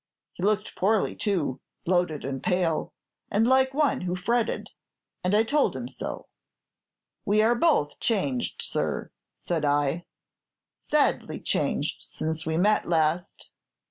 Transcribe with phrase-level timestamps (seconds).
[0.33, 2.91] He looked poorly, too, bloated and pale,
[3.29, 4.71] and like one who fretted,
[5.23, 6.25] and I told him so.
[7.23, 10.05] "We are both changed, sir," said I,
[10.75, 13.51] "sadly changed since we met last.